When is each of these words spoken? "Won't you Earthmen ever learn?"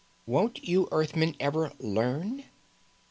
"Won't 0.25 0.67
you 0.67 0.87
Earthmen 0.91 1.35
ever 1.39 1.73
learn?" 1.77 2.45